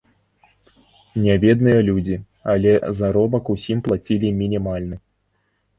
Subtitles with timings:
[1.25, 2.17] Нябедныя людзі,
[2.55, 2.71] але
[3.03, 4.95] заробак усім плацілі мінімальны.